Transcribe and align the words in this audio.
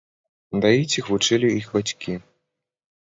Даіць 0.63 0.97
іх 1.01 1.11
вучылі 1.13 1.53
іх 1.59 1.69
бацькі. 1.77 2.17